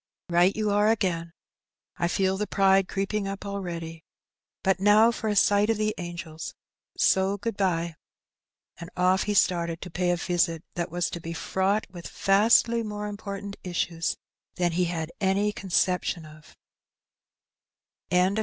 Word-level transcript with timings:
"Right 0.29 0.55
you 0.55 0.71
are 0.71 0.89
again. 0.89 1.31
I 1.97 2.07
feel 2.07 2.35
the 2.35 2.47
pride 2.47 2.87
creeping 2.87 3.27
up 3.27 3.45
already. 3.45 4.03
But 4.63 4.79
now 4.79 5.11
for 5.11 5.27
a 5.27 5.35
sight 5.35 5.69
of 5.69 5.77
the 5.77 5.93
angels, 5.99 6.55
so 6.97 7.37
good 7.37 7.55
bye." 7.55 7.93
And 8.79 8.89
off 8.97 9.25
he 9.29 9.35
started 9.35 9.79
to 9.83 9.91
pay 9.91 10.09
a 10.09 10.15
visit 10.15 10.63
that 10.73 10.89
was 10.89 11.11
to 11.11 11.19
be 11.21 11.33
fraught 11.33 11.85
with 11.91 12.07
vastly 12.07 12.81
more 12.81 13.05
important 13.05 13.57
issues 13.63 14.17
than 14.55 14.71
he 14.71 14.85
had 14.85 15.11
any 15.21 15.51
conception 15.51 16.25
of. 16.25 16.57